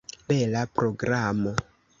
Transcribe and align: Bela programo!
Bela 0.31 0.63
programo! 0.79 1.53